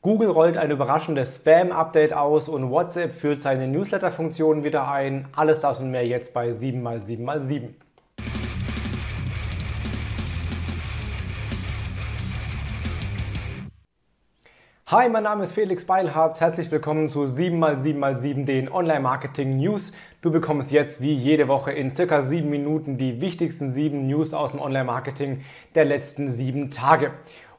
Google 0.00 0.30
rollt 0.30 0.56
ein 0.56 0.70
überraschendes 0.70 1.34
Spam-Update 1.34 2.12
aus 2.12 2.48
und 2.48 2.70
WhatsApp 2.70 3.14
führt 3.14 3.40
seine 3.40 3.66
Newsletter-Funktion 3.66 4.62
wieder 4.62 4.88
ein. 4.88 5.26
Alles 5.34 5.58
das 5.58 5.80
und 5.80 5.90
mehr 5.90 6.06
jetzt 6.06 6.32
bei 6.32 6.50
7x7x7. 6.52 7.70
Hi, 14.86 15.08
mein 15.08 15.24
Name 15.24 15.42
ist 15.42 15.52
Felix 15.52 15.84
Beilharz. 15.84 16.40
Herzlich 16.40 16.70
willkommen 16.70 17.08
zu 17.08 17.24
7x7x7, 17.24 18.44
den 18.44 18.70
Online-Marketing-News. 18.70 19.92
Du 20.22 20.30
bekommst 20.30 20.70
jetzt 20.70 21.02
wie 21.02 21.12
jede 21.12 21.48
Woche 21.48 21.72
in 21.72 21.92
circa 21.92 22.22
sieben 22.22 22.50
Minuten 22.50 22.98
die 22.98 23.20
wichtigsten 23.20 23.72
sieben 23.72 24.06
News 24.06 24.32
aus 24.32 24.52
dem 24.52 24.60
Online-Marketing 24.60 25.42
der 25.74 25.86
letzten 25.86 26.28
sieben 26.30 26.70
Tage. 26.70 27.10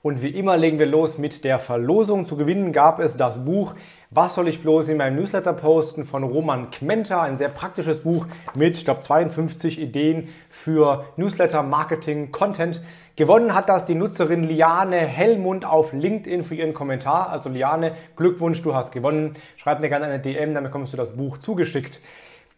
Und 0.02 0.22
wie 0.22 0.30
immer 0.30 0.56
legen 0.56 0.80
wir 0.80 0.86
los 0.86 1.18
mit 1.18 1.44
der 1.44 1.60
Verlosung. 1.60 2.26
Zu 2.26 2.38
gewinnen 2.38 2.72
gab 2.72 3.02
es 3.02 3.18
das 3.18 3.44
Buch 3.44 3.76
Was 4.12 4.36
soll 4.36 4.48
ich 4.48 4.62
bloß 4.62 4.88
in 4.88 4.98
meinem 4.98 5.18
Newsletter 5.18 5.52
posten 5.52 6.06
von 6.06 6.24
Roman 6.24 6.72
Kmenter. 6.72 7.22
Ein 7.22 7.36
sehr 7.36 7.50
praktisches 7.50 8.00
Buch 8.00 8.26
mit, 8.56 8.78
ich 8.78 8.86
glaube, 8.86 9.02
52 9.02 9.80
Ideen 9.80 10.30
für 10.50 11.04
Newsletter, 11.18 11.64
Marketing, 11.64 12.32
Content. 12.32 12.82
Gewonnen 13.18 13.54
hat 13.54 13.68
das 13.68 13.84
die 13.84 13.96
Nutzerin 13.96 14.46
Liane 14.46 14.96
Hellmund 14.96 15.66
auf 15.66 15.92
LinkedIn 15.92 16.46
für 16.46 16.56
ihren 16.56 16.74
Kommentar. 16.74 17.30
Also 17.30 17.50
Liane, 17.50 17.92
Glückwunsch, 18.16 18.62
du 18.62 18.74
hast 18.74 18.94
gewonnen. 18.94 19.34
Schreib 19.58 19.82
mir 19.82 19.90
gerne 19.90 20.06
eine 20.06 20.20
DM, 20.20 20.54
dann 20.54 20.64
bekommst 20.64 20.94
du 20.94 20.98
das 20.98 21.18
Buch 21.18 21.40
zugeschickt. 21.40 22.00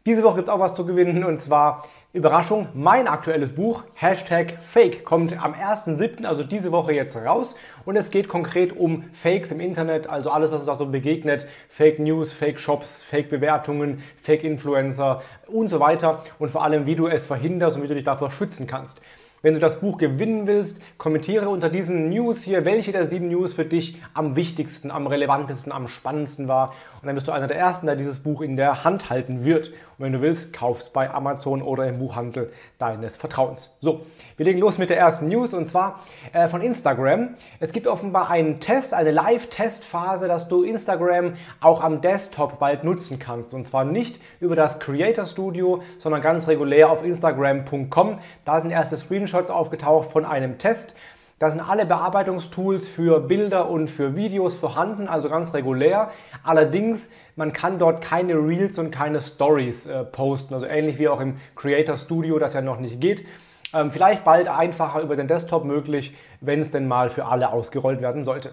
Diese 0.07 0.23
Woche 0.23 0.37
gibt 0.37 0.47
es 0.47 0.53
auch 0.53 0.59
was 0.59 0.73
zu 0.73 0.83
gewinnen 0.83 1.23
und 1.23 1.43
zwar 1.43 1.83
Überraschung, 2.11 2.69
mein 2.73 3.07
aktuelles 3.07 3.53
Buch, 3.53 3.83
Hashtag 3.93 4.57
Fake, 4.63 5.05
kommt 5.05 5.31
am 5.39 5.53
1.7., 5.53 6.25
also 6.25 6.43
diese 6.43 6.71
Woche 6.71 6.91
jetzt 6.91 7.15
raus. 7.15 7.55
Und 7.85 7.95
es 7.95 8.09
geht 8.09 8.27
konkret 8.27 8.75
um 8.75 9.03
Fakes 9.13 9.51
im 9.51 9.59
Internet, 9.59 10.09
also 10.09 10.31
alles, 10.31 10.51
was 10.51 10.61
uns 10.61 10.67
da 10.67 10.73
so 10.73 10.87
begegnet. 10.87 11.45
Fake 11.69 11.99
News, 11.99 12.33
Fake 12.33 12.59
Shops, 12.59 13.03
Fake 13.03 13.29
Bewertungen, 13.29 14.01
Fake 14.15 14.43
Influencer 14.43 15.21
und 15.45 15.69
so 15.69 15.79
weiter. 15.79 16.23
Und 16.39 16.49
vor 16.49 16.63
allem, 16.63 16.87
wie 16.87 16.95
du 16.95 17.05
es 17.05 17.27
verhinderst 17.27 17.77
und 17.77 17.83
wie 17.83 17.87
du 17.87 17.93
dich 17.93 18.03
davor 18.03 18.31
schützen 18.31 18.65
kannst. 18.65 18.99
Wenn 19.43 19.55
du 19.55 19.59
das 19.59 19.79
Buch 19.79 19.97
gewinnen 19.97 20.45
willst, 20.45 20.81
kommentiere 20.99 21.49
unter 21.49 21.69
diesen 21.69 22.09
News 22.09 22.43
hier, 22.43 22.63
welche 22.63 22.91
der 22.91 23.07
sieben 23.07 23.29
News 23.29 23.53
für 23.53 23.65
dich 23.65 23.99
am 24.13 24.35
wichtigsten, 24.35 24.91
am 24.91 25.07
relevantesten, 25.07 25.71
am 25.71 25.87
spannendsten 25.87 26.47
war. 26.47 26.73
Und 27.01 27.07
dann 27.07 27.15
bist 27.15 27.27
du 27.27 27.31
einer 27.31 27.47
der 27.47 27.57
Ersten, 27.57 27.87
der 27.87 27.95
dieses 27.95 28.19
Buch 28.19 28.41
in 28.41 28.55
der 28.55 28.83
Hand 28.83 29.09
halten 29.09 29.43
wird. 29.43 29.69
Und 29.69 30.05
wenn 30.05 30.13
du 30.13 30.21
willst, 30.21 30.53
kaufst 30.53 30.93
bei 30.93 31.11
Amazon 31.11 31.63
oder 31.63 31.87
im 31.87 31.97
Buchhandel 31.97 32.53
deines 32.77 33.17
Vertrauens. 33.17 33.75
So, 33.81 34.01
wir 34.37 34.45
legen 34.45 34.59
los 34.59 34.77
mit 34.77 34.91
der 34.91 34.99
ersten 34.99 35.27
News 35.27 35.55
und 35.55 35.67
zwar 35.67 35.99
äh, 36.31 36.47
von 36.47 36.61
Instagram. 36.61 37.29
Es 37.59 37.71
gibt 37.71 37.87
offenbar 37.87 38.29
einen 38.29 38.59
Test, 38.59 38.93
eine 38.93 39.09
Live-Testphase, 39.09 40.27
dass 40.27 40.47
du 40.47 40.61
Instagram 40.61 41.33
auch 41.59 41.81
am 41.81 42.01
Desktop 42.01 42.59
bald 42.59 42.83
nutzen 42.83 43.17
kannst. 43.17 43.55
Und 43.55 43.67
zwar 43.67 43.83
nicht 43.83 44.21
über 44.39 44.55
das 44.55 44.79
Creator 44.79 45.25
Studio, 45.25 45.81
sondern 45.97 46.21
ganz 46.21 46.47
regulär 46.47 46.91
auf 46.91 47.03
Instagram.com. 47.03 48.19
Da 48.45 48.61
sind 48.61 48.69
erste 48.69 48.97
Screenshots 48.97 49.49
aufgetaucht 49.49 50.11
von 50.11 50.23
einem 50.23 50.59
Test. 50.59 50.93
Da 51.41 51.49
sind 51.49 51.59
alle 51.59 51.87
Bearbeitungstools 51.87 52.87
für 52.87 53.19
Bilder 53.19 53.67
und 53.67 53.87
für 53.87 54.15
Videos 54.15 54.55
vorhanden, 54.57 55.07
also 55.07 55.27
ganz 55.27 55.55
regulär. 55.55 56.11
Allerdings, 56.43 57.09
man 57.35 57.51
kann 57.51 57.79
dort 57.79 58.03
keine 58.03 58.35
Reels 58.35 58.77
und 58.77 58.91
keine 58.91 59.21
Stories 59.21 59.87
äh, 59.87 60.03
posten, 60.03 60.53
also 60.53 60.67
ähnlich 60.67 60.99
wie 60.99 61.07
auch 61.07 61.19
im 61.19 61.37
Creator 61.55 61.97
Studio, 61.97 62.37
das 62.37 62.53
ja 62.53 62.61
noch 62.61 62.79
nicht 62.79 63.01
geht. 63.01 63.25
Ähm, 63.73 63.89
vielleicht 63.89 64.23
bald 64.23 64.47
einfacher 64.47 65.01
über 65.01 65.15
den 65.15 65.27
Desktop 65.27 65.65
möglich, 65.65 66.15
wenn 66.41 66.61
es 66.61 66.69
denn 66.69 66.87
mal 66.87 67.09
für 67.09 67.25
alle 67.25 67.51
ausgerollt 67.51 68.01
werden 68.01 68.23
sollte. 68.23 68.51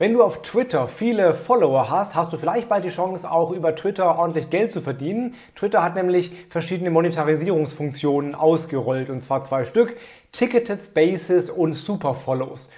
Wenn 0.00 0.12
du 0.12 0.22
auf 0.22 0.42
Twitter 0.42 0.86
viele 0.86 1.34
Follower 1.34 1.90
hast, 1.90 2.14
hast 2.14 2.32
du 2.32 2.38
vielleicht 2.38 2.68
bald 2.68 2.84
die 2.84 2.88
Chance, 2.88 3.28
auch 3.28 3.50
über 3.50 3.74
Twitter 3.74 4.16
ordentlich 4.16 4.48
Geld 4.48 4.70
zu 4.70 4.80
verdienen. 4.80 5.34
Twitter 5.56 5.82
hat 5.82 5.96
nämlich 5.96 6.30
verschiedene 6.50 6.92
Monetarisierungsfunktionen 6.92 8.36
ausgerollt, 8.36 9.10
und 9.10 9.22
zwar 9.22 9.42
zwei 9.42 9.64
Stück, 9.64 9.96
Ticketed 10.30 10.84
Spaces 10.84 11.50
und 11.50 11.72
Super 11.72 12.14
Follows. 12.14 12.68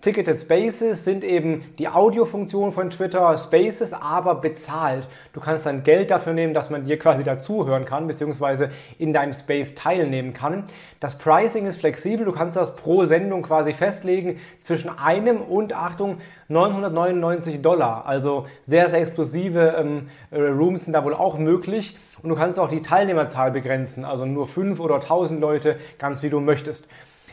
Ticketed 0.00 0.38
Spaces 0.38 1.04
sind 1.04 1.24
eben 1.24 1.74
die 1.76 1.88
Audiofunktion 1.88 2.70
von 2.70 2.88
Twitter 2.88 3.36
Spaces, 3.36 3.92
aber 3.92 4.36
bezahlt. 4.36 5.08
Du 5.32 5.40
kannst 5.40 5.66
dann 5.66 5.82
Geld 5.82 6.12
dafür 6.12 6.34
nehmen, 6.34 6.54
dass 6.54 6.70
man 6.70 6.84
dir 6.84 7.00
quasi 7.00 7.24
dazuhören 7.24 7.84
kann, 7.84 8.06
beziehungsweise 8.06 8.70
in 9.00 9.12
deinem 9.12 9.32
Space 9.32 9.74
teilnehmen 9.74 10.34
kann. 10.34 10.66
Das 11.00 11.18
Pricing 11.18 11.66
ist 11.66 11.80
flexibel. 11.80 12.24
Du 12.24 12.30
kannst 12.30 12.56
das 12.56 12.76
pro 12.76 13.06
Sendung 13.06 13.42
quasi 13.42 13.72
festlegen 13.72 14.38
zwischen 14.60 14.88
einem 14.88 15.40
und, 15.40 15.72
Achtung, 15.72 16.18
999 16.46 17.60
Dollar. 17.60 18.06
Also 18.06 18.46
sehr, 18.64 18.90
sehr 18.90 19.00
exklusive 19.00 19.74
ähm, 19.78 20.10
äh, 20.30 20.40
Rooms 20.40 20.84
sind 20.84 20.92
da 20.92 21.02
wohl 21.02 21.14
auch 21.14 21.38
möglich. 21.38 21.96
Und 22.22 22.28
du 22.28 22.36
kannst 22.36 22.60
auch 22.60 22.68
die 22.68 22.82
Teilnehmerzahl 22.82 23.50
begrenzen, 23.50 24.04
also 24.04 24.26
nur 24.26 24.46
5 24.46 24.78
oder 24.78 24.96
1000 24.96 25.40
Leute, 25.40 25.76
ganz 25.98 26.22
wie 26.22 26.30
du 26.30 26.38
möchtest. 26.38 26.86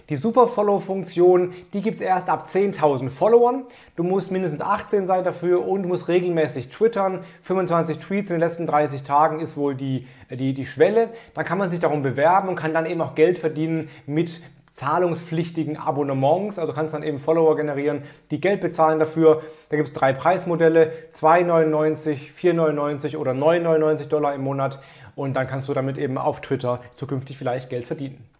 Die 0.10 0.18
Super-Follow-Funktion, 0.18 1.54
die 1.74 1.82
gibt 1.82 1.96
es 1.96 2.02
erst 2.02 2.30
ab 2.30 2.48
10.000 2.48 3.10
Followern. 3.10 3.64
Du 3.96 4.04
musst 4.04 4.30
mindestens 4.30 4.62
18 4.62 5.08
sein 5.08 5.24
dafür 5.24 5.68
und 5.68 5.88
musst 5.88 6.08
regelmäßig 6.08 6.70
twittern. 6.70 7.22
25 7.42 7.98
Tweets 7.98 8.30
in 8.30 8.36
den 8.36 8.42
letzten 8.42 8.68
30 8.68 9.02
Tagen 9.04 9.40
ist 9.40 9.58
wohl 9.58 9.74
die, 9.74 10.08
die, 10.30 10.54
die 10.54 10.66
Schwelle. 10.68 11.10
Dann 11.34 11.44
kann 11.44 11.58
man 11.58 11.72
sich 11.72 11.80
darum 11.80 12.04
bewerben 12.04 12.50
und 12.50 12.56
kann 12.56 12.72
dann 12.72 12.86
eben 12.86 13.02
auch 13.02 13.16
Geld 13.16 13.40
verdienen 13.40 13.90
mit 14.06 14.42
zahlungspflichtigen 14.74 15.78
Abonnements. 15.78 16.60
Also 16.60 16.72
kannst 16.74 16.94
dann 16.94 17.02
eben 17.02 17.18
Follower 17.18 17.56
generieren, 17.56 18.04
die 18.30 18.40
Geld 18.40 18.62
bezahlen 18.62 19.00
dafür. 19.00 19.42
Da 19.70 19.78
gibt 19.78 19.90
es 19.90 19.96
drei 19.96 20.14
Preismodelle, 20.14 20.92
2,99, 21.14 22.32
4,99 22.40 23.18
oder 23.18 23.32
9,99 23.32 24.06
Dollar 24.06 24.36
im 24.36 24.42
Monat. 24.42 24.80
Und 25.16 25.34
dann 25.36 25.48
kannst 25.48 25.68
du 25.68 25.74
damit 25.74 25.98
eben 25.98 26.20
auf 26.20 26.42
Twitter 26.42 26.82
zukünftig 26.94 27.40
vielleicht 27.40 27.72
Geld 27.72 27.88
verdienen. 27.88 28.35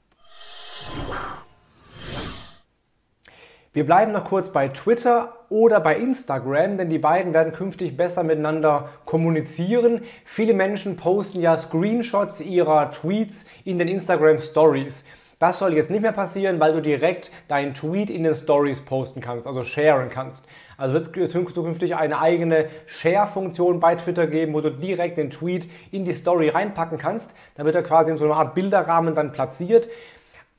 Wir 3.76 3.86
bleiben 3.86 4.14
noch 4.14 4.24
kurz 4.24 4.52
bei 4.52 4.70
Twitter 4.70 5.34
oder 5.50 5.82
bei 5.82 5.98
Instagram, 5.98 6.78
denn 6.78 6.90
die 6.90 6.98
beiden 6.98 7.34
werden 7.34 7.52
künftig 7.52 7.98
besser 7.98 8.24
miteinander 8.24 8.88
kommunizieren. 9.04 10.04
Viele 10.24 10.54
Menschen 10.54 10.96
posten 10.96 11.42
ja 11.42 11.58
Screenshots 11.58 12.40
ihrer 12.40 12.92
Tweets 12.92 13.46
in 13.66 13.78
den 13.78 13.90
Instagram 13.90 14.40
Stories. 14.40 15.04
Das 15.40 15.60
soll 15.60 15.74
jetzt 15.74 15.92
nicht 15.92 16.02
mehr 16.02 16.14
passieren, 16.14 16.62
weil 16.62 16.72
du 16.72 16.82
direkt 16.82 17.34
deinen 17.50 17.74
Tweet 17.74 18.10
in 18.10 18.24
den 18.24 18.34
Stories 18.34 18.80
posten 18.80 19.20
kannst, 19.20 19.46
also 19.46 19.66
sharen 19.66 20.10
kannst. 20.10 20.48
Also 20.78 20.94
wird 20.94 21.18
es 21.18 21.32
zukünftig 21.32 21.98
eine 21.98 22.22
eigene 22.22 22.68
Share-Funktion 22.86 23.82
bei 23.82 23.96
Twitter 23.96 24.28
geben, 24.28 24.54
wo 24.54 24.62
du 24.62 24.72
direkt 24.72 25.18
den 25.18 25.32
Tweet 25.32 25.70
in 25.92 26.06
die 26.06 26.14
Story 26.14 26.48
reinpacken 26.48 26.98
kannst. 26.98 27.30
Dann 27.56 27.66
wird 27.66 27.76
er 27.76 27.84
quasi 27.84 28.12
in 28.12 28.18
so 28.18 28.24
einer 28.24 28.38
Art 28.38 28.56
Bilderrahmen 28.56 29.16
dann 29.16 29.34
platziert 29.34 29.90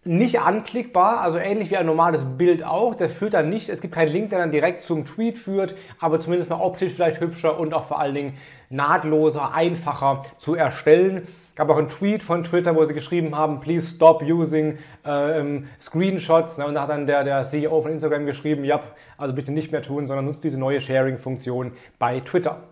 nicht 0.07 0.41
anklickbar, 0.41 1.21
also 1.21 1.39
ähnlich 1.39 1.71
wie 1.71 1.77
ein 1.77 1.87
normales 1.87 2.25
Bild 2.39 2.65
auch. 2.65 2.95
Der 2.95 3.09
führt 3.09 3.35
dann 3.35 3.49
nicht, 3.49 3.69
es 3.69 3.81
gibt 3.81 3.95
keinen 3.95 4.13
Link, 4.13 4.31
der 4.31 4.39
dann 4.39 4.51
direkt 4.51 4.83
zum 4.83 5.05
Tweet 5.05 5.39
führt, 5.39 5.75
aber 6.01 6.21
zumindest 6.21 6.51
mal 6.51 6.61
optisch 6.61 6.93
vielleicht 6.93 7.21
hübscher 7.21 7.59
und 7.59 7.75
auch 7.75 7.85
vor 7.85 7.99
allen 7.99 8.15
Dingen 8.15 8.35
nahtloser, 8.71 9.53
einfacher 9.53 10.23
zu 10.39 10.55
erstellen. 10.55 11.27
Gab 11.57 11.71
auch 11.71 11.79
einen 11.79 11.89
Tweet 11.89 12.23
von 12.23 12.45
Twitter, 12.45 12.77
wo 12.77 12.85
sie 12.85 12.95
geschrieben 12.95 13.35
haben, 13.35 13.61
please 13.61 13.95
stop 13.95 14.23
using 14.23 14.79
äh, 15.05 15.61
Screenshots. 15.81 16.59
Und 16.59 16.75
da 16.75 16.83
hat 16.83 16.91
dann 16.91 17.07
der, 17.07 17.25
der 17.25 17.45
CEO 17.45 17.81
von 17.81 17.93
Instagram 17.93 18.27
geschrieben, 18.27 18.65
ja, 18.65 18.81
also 19.17 19.35
bitte 19.35 19.53
nicht 19.53 19.73
mehr 19.73 19.83
tun, 19.83 20.07
sondern 20.07 20.27
nutzt 20.27 20.45
diese 20.45 20.61
neue 20.61 20.81
Sharing-Funktion 20.81 21.73
bei 21.99 22.21
Twitter. 22.21 22.63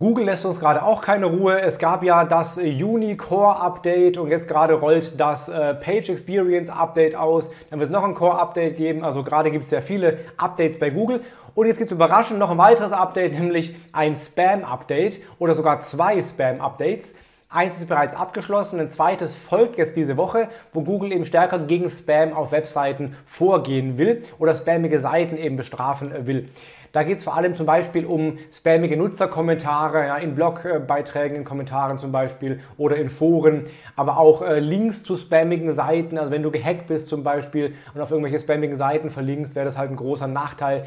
Google 0.00 0.24
lässt 0.24 0.44
uns 0.44 0.58
gerade 0.58 0.82
auch 0.82 1.00
keine 1.00 1.26
Ruhe. 1.26 1.60
Es 1.60 1.78
gab 1.78 2.02
ja 2.02 2.24
das 2.24 2.58
Uni 2.58 3.16
Core 3.16 3.60
Update 3.60 4.18
und 4.18 4.28
jetzt 4.28 4.48
gerade 4.48 4.74
rollt 4.74 5.20
das 5.20 5.48
äh, 5.48 5.72
Page 5.74 6.08
Experience 6.08 6.68
Update 6.68 7.14
aus. 7.14 7.48
Dann 7.70 7.78
wird 7.78 7.90
es 7.90 7.92
noch 7.92 8.02
ein 8.02 8.16
Core 8.16 8.36
Update 8.40 8.76
geben. 8.76 9.04
Also 9.04 9.22
gerade 9.22 9.52
gibt 9.52 9.64
es 9.64 9.70
sehr 9.70 9.82
viele 9.82 10.18
Updates 10.36 10.80
bei 10.80 10.90
Google. 10.90 11.20
Und 11.54 11.68
jetzt 11.68 11.78
gibt 11.78 11.92
es 11.92 11.94
überraschend 11.94 12.40
noch 12.40 12.50
ein 12.50 12.58
weiteres 12.58 12.90
Update, 12.90 13.32
nämlich 13.38 13.76
ein 13.92 14.16
Spam 14.16 14.64
Update 14.64 15.20
oder 15.38 15.54
sogar 15.54 15.78
zwei 15.80 16.20
Spam 16.20 16.60
Updates. 16.60 17.14
Eins 17.54 17.78
ist 17.78 17.86
bereits 17.86 18.16
abgeschlossen, 18.16 18.80
ein 18.80 18.90
zweites 18.90 19.32
folgt 19.32 19.78
jetzt 19.78 19.96
diese 19.96 20.16
Woche, 20.16 20.48
wo 20.72 20.80
Google 20.80 21.12
eben 21.12 21.24
stärker 21.24 21.60
gegen 21.60 21.88
Spam 21.88 22.32
auf 22.32 22.50
Webseiten 22.50 23.14
vorgehen 23.24 23.96
will 23.96 24.24
oder 24.40 24.56
spammige 24.56 24.98
Seiten 24.98 25.36
eben 25.36 25.56
bestrafen 25.56 26.26
will. 26.26 26.48
Da 26.90 27.04
geht 27.04 27.18
es 27.18 27.22
vor 27.22 27.36
allem 27.36 27.54
zum 27.54 27.64
Beispiel 27.64 28.06
um 28.06 28.38
spammige 28.52 28.96
Nutzerkommentare 28.96 30.04
ja, 30.04 30.16
in 30.16 30.34
Blogbeiträgen, 30.34 31.36
in 31.36 31.44
Kommentaren 31.44 32.00
zum 32.00 32.10
Beispiel 32.10 32.58
oder 32.76 32.96
in 32.96 33.08
Foren, 33.08 33.66
aber 33.94 34.18
auch 34.18 34.42
äh, 34.42 34.58
Links 34.58 35.04
zu 35.04 35.16
spammigen 35.16 35.72
Seiten. 35.72 36.18
Also 36.18 36.32
wenn 36.32 36.42
du 36.42 36.50
gehackt 36.50 36.88
bist 36.88 37.08
zum 37.08 37.22
Beispiel 37.22 37.76
und 37.94 38.00
auf 38.00 38.10
irgendwelche 38.10 38.40
spammigen 38.40 38.74
Seiten 38.74 39.10
verlinkst, 39.10 39.54
wäre 39.54 39.66
das 39.66 39.78
halt 39.78 39.92
ein 39.92 39.96
großer 39.96 40.26
Nachteil. 40.26 40.86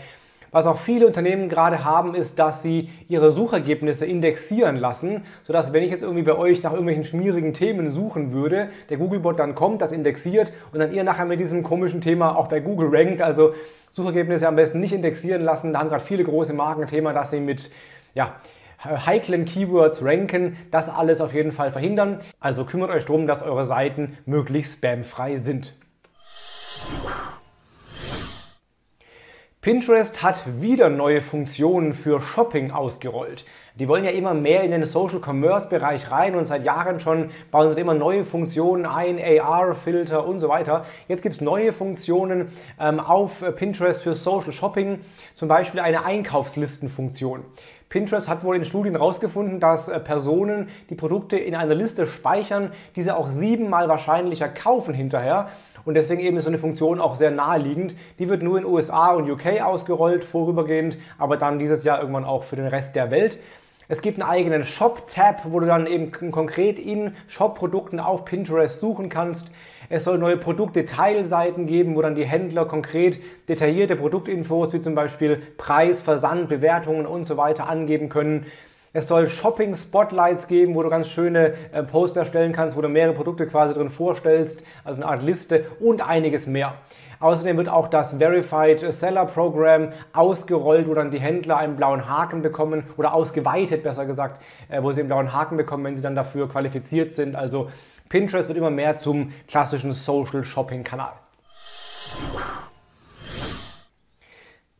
Was 0.52 0.66
auch 0.66 0.78
viele 0.78 1.06
Unternehmen 1.08 1.50
gerade 1.50 1.84
haben, 1.84 2.16
ist, 2.16 2.40
dass 2.40 2.64
sie 2.64 2.90
ihre 3.10 3.32
Suchergebnisse 3.32 4.06
indexieren 4.06 4.78
lassen, 4.78 5.24
sodass 5.44 5.74
wenn 5.74 5.84
ich 5.84 5.92
jetzt 5.92 6.04
irgendwie 6.04 6.24
bei 6.24 6.36
euch 6.36 6.64
nach 6.64 6.72
irgendwelchen 6.72 7.04
schmierigen 7.04 7.54
Themen 7.54 7.92
suchen 7.92 8.32
würde, 8.32 8.70
der 8.90 8.98
Googlebot 8.98 9.40
dann 9.40 9.56
kommt, 9.56 9.82
das 9.82 9.92
indexiert 9.92 10.52
und 10.72 10.80
dann 10.80 10.94
ihr 10.94 11.04
nachher 11.04 11.26
mit 11.26 11.40
diesem 11.40 11.64
komischen 11.64 12.02
Thema 12.02 12.38
auch 12.38 12.48
bei 12.48 12.60
Google 12.60 12.90
rankt. 12.92 13.22
Also 13.22 13.54
Suchergebnisse 13.92 14.48
am 14.48 14.56
besten 14.56 14.80
nicht 14.80 14.94
indexieren 14.94 15.42
lassen. 15.42 15.74
Da 15.74 15.80
haben 15.80 15.90
gerade 15.90 16.04
viele 16.04 16.24
große 16.24 16.54
Marken 16.54 16.84
ein 16.84 16.88
Thema, 16.88 17.14
dass 17.14 17.32
sie 17.32 17.40
mit 17.40 17.72
ja, 18.14 18.36
heiklen 18.84 19.46
Keywords 19.46 20.04
ranken. 20.04 20.58
Das 20.72 20.90
alles 20.90 21.20
auf 21.20 21.34
jeden 21.34 21.52
Fall 21.52 21.72
verhindern. 21.72 22.20
Also 22.40 22.64
kümmert 22.66 22.92
euch 22.92 23.06
darum, 23.06 23.28
dass 23.28 23.44
eure 23.44 23.66
Seiten 23.66 24.18
möglichst 24.26 24.78
spamfrei 24.78 25.40
sind. 25.40 25.76
Pinterest 29.68 30.24
hat 30.24 30.62
wieder 30.62 30.90
neue 30.90 31.22
Funktionen 31.22 31.92
für 31.92 32.22
Shopping 32.22 32.72
ausgerollt. 32.72 33.44
Die 33.76 33.90
wollen 33.90 34.06
ja 34.06 34.12
immer 34.12 34.34
mehr 34.34 34.64
in 34.64 34.72
den 34.72 34.86
Social 34.86 35.20
Commerce 35.20 35.68
Bereich 35.68 36.10
rein 36.10 36.36
und 36.36 36.46
seit 36.46 36.64
Jahren 36.64 37.02
schon 37.02 37.32
bauen 37.52 37.74
sie 37.74 37.82
immer 37.82 37.94
neue 37.94 38.24
Funktionen 38.24 38.86
ein, 38.86 39.20
AR-Filter 39.20 40.26
und 40.26 40.40
so 40.40 40.48
weiter. 40.48 40.86
Jetzt 41.10 41.22
gibt 41.22 41.36
es 41.36 41.42
neue 41.42 41.74
Funktionen 41.74 42.48
ähm, 42.80 43.02
auf 43.02 43.44
Pinterest 43.58 44.02
für 44.02 44.14
Social 44.14 44.54
Shopping, 44.54 45.02
zum 45.36 45.50
Beispiel 45.50 45.82
eine 45.82 46.06
Einkaufslistenfunktion. 46.06 47.44
Pinterest 47.90 48.28
hat 48.28 48.44
wohl 48.44 48.56
in 48.56 48.66
Studien 48.66 48.96
herausgefunden, 48.96 49.60
dass 49.60 49.88
äh, 49.88 50.00
Personen 50.00 50.70
die 50.90 50.96
Produkte 50.96 51.38
in 51.38 51.56
einer 51.56 51.76
Liste 51.76 52.06
speichern, 52.08 52.72
diese 52.96 53.16
auch 53.16 53.30
siebenmal 53.30 53.88
wahrscheinlicher 53.88 54.50
kaufen 54.50 54.94
hinterher 54.94 55.50
und 55.88 55.94
deswegen 55.94 56.20
eben 56.20 56.36
ist 56.36 56.44
so 56.44 56.50
eine 56.50 56.58
Funktion 56.58 57.00
auch 57.00 57.16
sehr 57.16 57.32
naheliegend. 57.32 57.96
Die 58.20 58.28
wird 58.28 58.44
nur 58.44 58.58
in 58.58 58.66
USA 58.66 59.14
und 59.14 59.32
UK 59.32 59.62
ausgerollt, 59.62 60.26
vorübergehend, 60.26 60.98
aber 61.18 61.38
dann 61.38 61.60
dieses 61.60 61.86
Jahr 61.86 62.02
irgendwann 62.02 62.26
auch 62.26 62.44
für 62.44 62.58
den 62.58 62.68
Rest 62.68 62.98
der 62.98 63.10
Welt. 63.10 63.40
Es 63.90 64.02
gibt 64.02 64.20
einen 64.22 64.30
eigenen 64.30 64.64
Shop-Tab, 64.66 65.44
wo 65.46 65.62
du 65.62 65.66
dann 65.66 65.88
eben 65.88 66.12
konkret 66.32 66.78
in 66.78 67.16
Shop-Produkten 67.28 68.02
auf 68.02 68.26
Pinterest 68.26 68.82
suchen 68.82 69.08
kannst. 69.08 69.50
Es 69.88 70.04
soll 70.04 70.18
neue 70.18 70.36
Produktdetailseiten 70.36 71.68
geben, 71.68 71.96
wo 71.96 72.02
dann 72.02 72.16
die 72.16 72.26
Händler 72.26 72.66
konkret 72.66 73.20
detaillierte 73.48 73.96
Produktinfos 73.96 74.74
wie 74.74 74.82
zum 74.82 74.94
Beispiel 74.94 75.42
Preis, 75.56 76.02
Versand, 76.02 76.50
Bewertungen 76.50 77.06
und 77.06 77.24
so 77.24 77.38
weiter 77.38 77.70
angeben 77.70 78.10
können. 78.10 78.46
Es 78.98 79.08
soll 79.08 79.30
Shopping-Spotlights 79.30 80.48
geben, 80.48 80.74
wo 80.74 80.82
du 80.82 80.90
ganz 80.90 81.08
schöne 81.08 81.54
äh, 81.72 81.84
Poster 81.84 82.22
erstellen 82.22 82.52
kannst, 82.52 82.76
wo 82.76 82.82
du 82.82 82.90
mehrere 82.90 83.14
Produkte 83.14 83.46
quasi 83.46 83.76
drin 83.76 83.92
vorstellst, 83.92 84.64
also 84.84 85.00
eine 85.00 85.12
Art 85.12 85.22
Liste 85.22 85.66
und 85.80 86.02
einiges 86.02 86.48
mehr. 86.48 86.74
Außerdem 87.20 87.58
wird 87.58 87.70
auch 87.70 87.90
das 87.90 88.16
Verified 88.16 88.92
Seller 88.92 89.28
Program 89.28 89.90
ausgerollt, 90.14 90.90
wo 90.90 90.96
dann 90.96 91.12
die 91.12 91.20
Händler 91.20 91.58
einen 91.58 91.76
blauen 91.76 92.10
Haken 92.10 92.42
bekommen 92.42 92.86
oder 92.98 93.14
ausgeweitet 93.14 93.84
besser 93.84 94.08
gesagt, 94.08 94.42
äh, 94.68 94.82
wo 94.82 94.92
sie 94.92 95.02
einen 95.02 95.10
blauen 95.10 95.32
Haken 95.32 95.58
bekommen, 95.58 95.84
wenn 95.84 95.96
sie 95.96 96.02
dann 96.02 96.16
dafür 96.16 96.50
qualifiziert 96.50 97.14
sind. 97.14 97.36
Also 97.36 97.70
Pinterest 98.10 98.48
wird 98.48 98.58
immer 98.58 98.72
mehr 98.72 98.98
zum 98.98 99.32
klassischen 99.48 99.94
Social 99.94 100.44
Shopping 100.44 100.84
Kanal. 100.84 101.14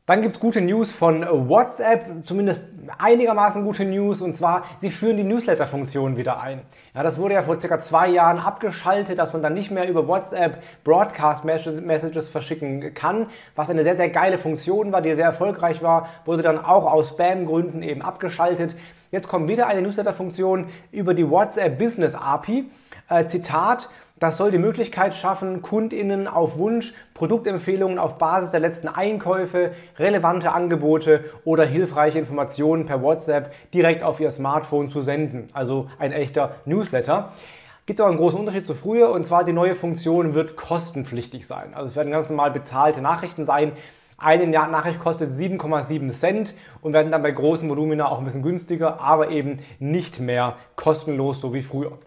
Dann 0.08 0.22
gibt 0.22 0.36
es 0.36 0.40
gute 0.40 0.62
News 0.62 0.94
von 0.94 1.26
WhatsApp, 1.50 2.06
zumindest 2.24 2.64
einigermaßen 2.98 3.66
gute 3.66 3.84
News, 3.84 4.22
und 4.22 4.38
zwar, 4.38 4.64
sie 4.80 4.90
führen 4.90 5.18
die 5.18 5.26
Newsletter-Funktion 5.26 6.16
wieder 6.16 6.40
ein. 6.40 6.62
Ja, 6.96 7.04
das 7.04 7.18
wurde 7.18 7.34
ja 7.34 7.44
vor 7.44 7.60
circa 7.60 7.82
zwei 7.82 8.08
Jahren 8.08 8.40
abgeschaltet, 8.40 9.20
dass 9.20 9.34
man 9.34 9.44
dann 9.44 9.54
nicht 9.54 9.70
mehr 9.70 9.90
über 9.90 10.08
WhatsApp 10.08 10.64
Broadcast-Messages 10.86 12.30
verschicken 12.30 12.94
kann, 12.94 13.28
was 13.58 13.70
eine 13.70 13.84
sehr, 13.84 13.98
sehr 13.98 14.08
geile 14.08 14.38
Funktion 14.38 14.94
war, 14.94 15.02
die 15.02 15.14
sehr 15.14 15.26
erfolgreich 15.26 15.84
war, 15.84 16.08
wurde 16.24 16.42
dann 16.42 16.58
auch 16.58 16.90
aus 16.90 17.10
Spam-Gründen 17.10 17.84
eben 17.84 18.02
abgeschaltet. 18.02 18.78
Jetzt 19.12 19.28
kommt 19.28 19.50
wieder 19.50 19.68
eine 19.68 19.82
Newsletter-Funktion 19.82 20.68
über 20.94 21.16
die 21.16 21.30
WhatsApp 21.30 21.78
Business 21.78 22.16
API. 22.16 22.70
Äh, 23.10 23.26
Zitat, 23.26 23.90
das 24.20 24.38
soll 24.38 24.52
die 24.52 24.58
Möglichkeit 24.58 25.14
schaffen, 25.14 25.62
KundInnen 25.62 26.28
auf 26.28 26.58
Wunsch 26.58 26.94
Produktempfehlungen 27.14 28.00
auf 28.00 28.18
Basis 28.18 28.52
der 28.52 28.60
letzten 28.60 28.88
Einkäufe, 28.88 29.72
relevante 29.98 30.52
Angebote 30.52 31.26
oder 31.46 31.66
hilfreiche 31.66 32.20
Informationen 32.20 32.86
per 32.86 33.02
WhatsApp 33.02 33.54
direkt 33.74 34.04
auf 34.04 34.20
ihr 34.20 34.32
Smartphone 34.32 34.90
zu 34.90 35.02
senden. 35.02 35.48
Also 35.54 35.90
ein 36.00 36.12
echter 36.12 36.56
Newsletter. 36.66 37.32
Gibt 37.86 38.02
aber 38.02 38.10
einen 38.10 38.18
großen 38.18 38.40
Unterschied 38.40 38.68
zu 38.68 38.74
früher 38.74 39.12
und 39.12 39.26
zwar 39.26 39.46
die 39.46 39.54
neue 39.54 39.76
Funktion 39.76 40.34
wird 40.34 40.58
kostenpflichtig 40.58 41.48
sein. 41.48 41.74
Also 41.74 41.86
es 41.86 41.96
werden 41.96 42.12
ganz 42.12 42.28
normal 42.28 42.52
bezahlte 42.52 43.02
Nachrichten 43.02 43.46
sein. 43.46 43.72
Eine 44.18 44.48
Nachricht 44.48 45.00
kostet 45.00 45.32
7,7 45.32 46.10
Cent 46.12 46.56
und 46.82 46.92
werden 46.92 47.12
dann 47.12 47.22
bei 47.22 47.32
großen 47.32 47.70
Volumina 47.70 48.10
auch 48.10 48.18
ein 48.18 48.26
bisschen 48.26 48.42
günstiger, 48.42 49.00
aber 49.00 49.30
eben 49.30 49.60
nicht 49.80 50.20
mehr 50.20 50.56
kostenlos, 50.76 51.40
so 51.40 51.54
wie 51.54 51.62
früher. 51.62 52.00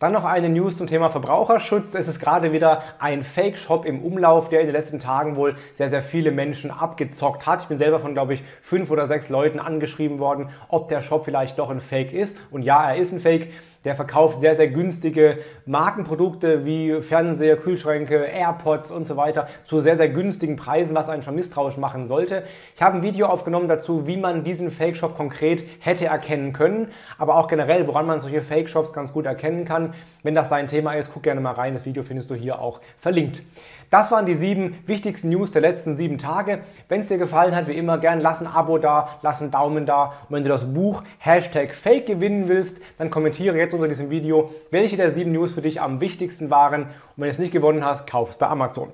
Dann 0.00 0.12
noch 0.12 0.24
eine 0.24 0.48
News 0.48 0.78
zum 0.78 0.86
Thema 0.86 1.10
Verbraucherschutz. 1.10 1.94
Es 1.94 2.08
ist 2.08 2.20
gerade 2.20 2.54
wieder 2.54 2.82
ein 3.00 3.22
Fake-Shop 3.22 3.84
im 3.84 4.02
Umlauf, 4.02 4.48
der 4.48 4.60
in 4.60 4.66
den 4.66 4.74
letzten 4.74 4.98
Tagen 4.98 5.36
wohl 5.36 5.56
sehr, 5.74 5.90
sehr 5.90 6.00
viele 6.00 6.30
Menschen 6.30 6.70
abgezockt 6.70 7.44
hat. 7.44 7.60
Ich 7.60 7.68
bin 7.68 7.76
selber 7.76 8.00
von, 8.00 8.14
glaube 8.14 8.32
ich, 8.32 8.42
fünf 8.62 8.90
oder 8.90 9.06
sechs 9.06 9.28
Leuten 9.28 9.60
angeschrieben 9.60 10.18
worden, 10.18 10.48
ob 10.68 10.88
der 10.88 11.02
Shop 11.02 11.26
vielleicht 11.26 11.58
doch 11.58 11.68
ein 11.68 11.80
Fake 11.80 12.14
ist. 12.14 12.34
Und 12.50 12.62
ja, 12.62 12.92
er 12.92 12.96
ist 12.96 13.12
ein 13.12 13.20
Fake. 13.20 13.48
Der 13.84 13.94
verkauft 13.94 14.40
sehr, 14.40 14.54
sehr 14.54 14.68
günstige 14.68 15.38
Markenprodukte 15.64 16.66
wie 16.66 17.00
Fernseher, 17.00 17.56
Kühlschränke, 17.56 18.26
AirPods 18.26 18.90
und 18.90 19.06
so 19.06 19.16
weiter 19.16 19.48
zu 19.64 19.80
sehr, 19.80 19.96
sehr 19.96 20.10
günstigen 20.10 20.56
Preisen, 20.56 20.94
was 20.94 21.08
einen 21.08 21.22
schon 21.22 21.34
misstrauisch 21.34 21.78
machen 21.78 22.04
sollte. 22.04 22.42
Ich 22.76 22.82
habe 22.82 22.96
ein 22.96 23.02
Video 23.02 23.28
aufgenommen 23.28 23.68
dazu, 23.68 24.06
wie 24.06 24.18
man 24.18 24.44
diesen 24.44 24.70
Fake-Shop 24.70 25.16
konkret 25.16 25.64
hätte 25.78 26.04
erkennen 26.04 26.52
können, 26.52 26.88
aber 27.16 27.36
auch 27.36 27.48
generell, 27.48 27.86
woran 27.86 28.04
man 28.06 28.20
solche 28.20 28.42
Fake-Shops 28.42 28.92
ganz 28.92 29.14
gut 29.14 29.24
erkennen 29.24 29.64
kann. 29.64 29.94
Wenn 30.22 30.34
das 30.34 30.50
dein 30.50 30.68
Thema 30.68 30.92
ist, 30.92 31.10
guck 31.14 31.22
gerne 31.22 31.40
mal 31.40 31.54
rein. 31.54 31.72
Das 31.72 31.86
Video 31.86 32.02
findest 32.02 32.28
du 32.28 32.34
hier 32.34 32.60
auch 32.60 32.82
verlinkt. 32.98 33.42
Das 33.90 34.12
waren 34.12 34.24
die 34.24 34.34
sieben 34.34 34.78
wichtigsten 34.86 35.30
News 35.30 35.50
der 35.50 35.62
letzten 35.62 35.96
sieben 35.96 36.16
Tage. 36.16 36.60
Wenn 36.88 37.00
es 37.00 37.08
dir 37.08 37.18
gefallen 37.18 37.56
hat, 37.56 37.66
wie 37.66 37.76
immer, 37.76 37.98
gern 37.98 38.20
lass 38.20 38.40
ein 38.40 38.46
Abo 38.46 38.78
da, 38.78 39.18
lass 39.22 39.42
einen 39.42 39.50
Daumen 39.50 39.84
da. 39.84 40.12
Und 40.28 40.36
wenn 40.36 40.44
du 40.44 40.48
das 40.48 40.72
Buch 40.72 41.02
Hashtag 41.18 41.74
Fake 41.74 42.06
gewinnen 42.06 42.46
willst, 42.46 42.80
dann 42.98 43.10
kommentiere 43.10 43.58
jetzt 43.70 43.74
unter 43.74 43.88
diesem 43.88 44.10
Video, 44.10 44.50
welche 44.70 44.96
der 44.96 45.12
sieben 45.12 45.32
News 45.32 45.52
für 45.52 45.62
dich 45.62 45.80
am 45.80 46.00
wichtigsten 46.00 46.50
waren. 46.50 46.82
Und 46.82 46.90
wenn 47.16 47.26
du 47.26 47.30
es 47.30 47.38
nicht 47.38 47.52
gewonnen 47.52 47.84
hast, 47.84 48.06
kauf 48.06 48.30
es 48.30 48.36
bei 48.36 48.48
Amazon. 48.48 48.88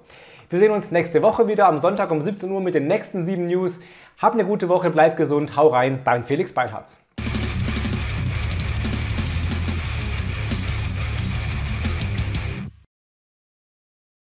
Wir 0.51 0.59
sehen 0.59 0.71
uns 0.71 0.91
nächste 0.91 1.23
Woche 1.23 1.49
wieder 1.49 1.67
am 1.67 1.81
Sonntag 1.81 2.11
um 2.11 2.23
17 2.23 2.51
Uhr 2.51 2.61
mit 2.61 2.75
den 2.75 2.87
nächsten 2.87 3.25
sieben 3.25 3.47
News. 3.47 3.81
Hab 4.19 4.35
eine 4.35 4.45
gute 4.45 4.69
Woche, 4.69 4.91
bleib 4.91 5.17
gesund, 5.17 5.57
hau 5.57 5.69
rein, 5.69 6.01
dein 6.05 6.25
Felix 6.25 6.53
Beilharz. 6.53 6.99